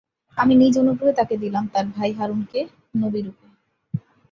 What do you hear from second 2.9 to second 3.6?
নবীরূপে।